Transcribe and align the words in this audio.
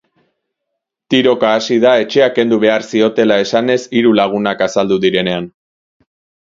Tiroka 1.13 1.51
hasi 1.57 1.77
da 1.85 1.91
etxea 2.05 2.31
kendu 2.39 2.61
behar 2.65 2.89
ziotela 2.93 3.41
esanez 3.47 3.79
hiru 4.01 4.19
lagunak 4.23 4.69
azaldu 4.71 5.03
direnean. 5.07 5.51